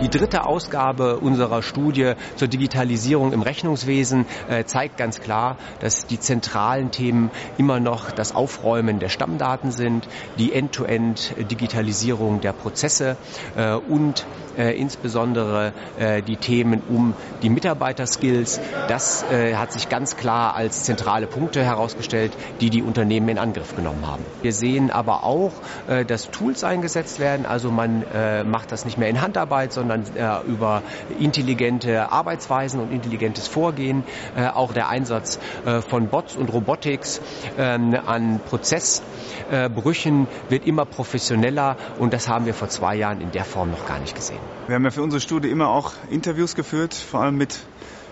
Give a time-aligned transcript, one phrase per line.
[0.00, 6.20] Die dritte Ausgabe unserer Studie zur Digitalisierung im Rechnungswesen äh, zeigt ganz klar, dass die
[6.20, 10.06] zentralen Themen immer noch das Aufräumen der Stammdaten sind,
[10.38, 13.16] die End-to-End-Digitalisierung der Prozesse
[13.56, 14.24] äh, und
[14.56, 15.72] äh, insbesondere
[16.26, 18.60] die Themen um die Mitarbeiterskills.
[18.88, 24.06] Das hat sich ganz klar als zentrale Punkte herausgestellt, die die Unternehmen in Angriff genommen
[24.06, 24.24] haben.
[24.42, 25.52] Wir sehen aber auch,
[26.06, 27.46] dass Tools eingesetzt werden.
[27.46, 28.04] Also man
[28.46, 30.82] macht das nicht mehr in Handarbeit, sondern äh, über
[31.18, 34.04] intelligente Arbeitsweisen und intelligentes Vorgehen.
[34.54, 35.38] Auch der Einsatz
[35.88, 37.20] von Bots und Robotics
[37.58, 43.44] ähm, an Prozessbrüchen wird immer professioneller und das haben wir vor zwei Jahren in der
[43.44, 44.40] Form noch gar nicht gesehen.
[44.66, 47.58] Wir haben ja für unsere Studie immer auch Interviews geführt, vor allem mit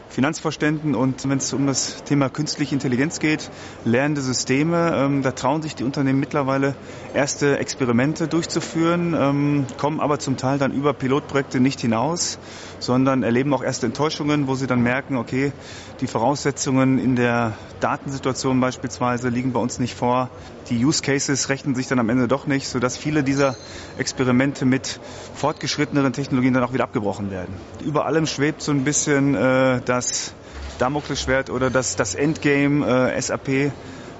[0.09, 3.51] Finanzvorständen und wenn es um das Thema künstliche Intelligenz geht,
[3.85, 6.75] lernende Systeme, ähm, da trauen sich die Unternehmen mittlerweile
[7.13, 12.39] erste Experimente durchzuführen, ähm, kommen aber zum Teil dann über Pilotprojekte nicht hinaus,
[12.79, 15.53] sondern erleben auch erste Enttäuschungen, wo sie dann merken, okay,
[16.01, 20.31] die Voraussetzungen in der Datensituation beispielsweise liegen bei uns nicht vor.
[20.69, 23.55] Die Use Cases rechnen sich dann am Ende doch nicht, sodass viele dieser
[23.99, 24.99] Experimente mit
[25.35, 27.55] fortgeschritteneren Technologien dann auch wieder abgebrochen werden.
[27.85, 30.35] Über allem schwebt so ein bisschen äh, das
[30.79, 33.73] Damoklesschwert oder das, das Endgame äh, SAP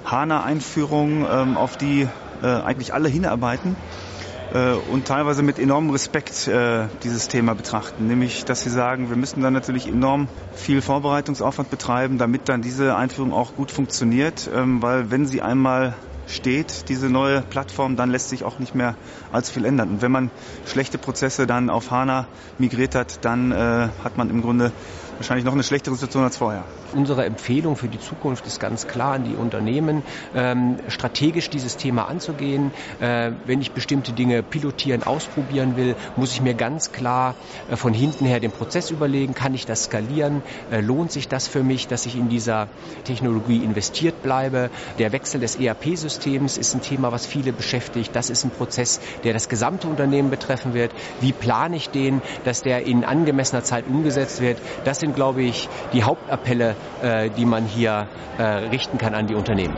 [0.05, 2.07] HANA-Einführung, ähm, auf die
[2.41, 3.75] äh, eigentlich alle hinarbeiten
[4.53, 8.07] äh, und teilweise mit enormem Respekt äh, dieses Thema betrachten.
[8.07, 12.95] Nämlich, dass sie sagen, wir müssen dann natürlich enorm viel Vorbereitungsaufwand betreiben, damit dann diese
[12.95, 15.93] Einführung auch gut funktioniert, ähm, weil wenn sie einmal
[16.27, 18.95] steht, diese neue Plattform, dann lässt sich auch nicht mehr
[19.31, 19.89] allzu viel ändern.
[19.89, 20.31] Und wenn man
[20.65, 24.71] schlechte Prozesse dann auf HANA migriert hat, dann äh, hat man im Grunde
[25.17, 26.63] wahrscheinlich noch eine schlechtere Situation als vorher.
[26.93, 30.03] Unsere Empfehlung für die Zukunft ist ganz klar an die Unternehmen,
[30.35, 32.71] ähm, strategisch dieses Thema anzugehen.
[32.99, 37.35] Äh, wenn ich bestimmte Dinge pilotieren, ausprobieren will, muss ich mir ganz klar
[37.69, 40.41] äh, von hinten her den Prozess überlegen, kann ich das skalieren,
[40.71, 42.67] äh, lohnt sich das für mich, dass ich in dieser
[43.03, 44.69] Technologie investiert bleibe.
[44.99, 48.15] Der Wechsel des ERP-Systems ist ein Thema, was viele beschäftigt.
[48.15, 50.91] Das ist ein Prozess, der das gesamte Unternehmen betreffen wird.
[51.21, 54.57] Wie plane ich den, dass der in angemessener Zeit umgesetzt wird?
[54.83, 58.07] Das sind, glaube ich, die Hauptappelle, äh, die man hier
[58.37, 59.75] äh, richten kann an die Unternehmen.